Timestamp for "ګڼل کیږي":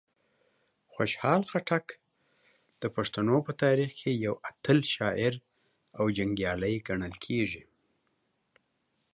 6.87-7.63